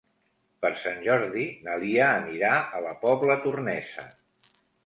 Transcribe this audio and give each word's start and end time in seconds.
Per 0.65 0.71
Sant 0.83 1.03
Jordi 1.07 1.43
na 1.67 1.77
Lia 1.85 2.09
anirà 2.23 2.51
a 2.79 2.83
la 2.89 2.97
Pobla 3.07 3.37
Tornesa. 3.47 4.09